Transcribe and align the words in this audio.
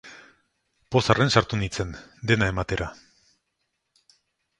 Pozarren 0.95 1.33
sartu 1.35 1.59
nintzen, 1.59 1.91
dena 2.31 2.47
ematera. 2.53 2.87